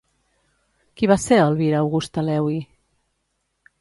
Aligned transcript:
Qui 1.01 1.09
va 1.11 1.17
ser 1.25 1.39
Elvira-Augusta 1.43 2.25
Lewi? 2.31 2.59